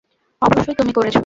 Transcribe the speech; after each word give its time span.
অবশ্যই, 0.41 0.75
তুমি 0.75 0.91
করেছো। 0.93 1.19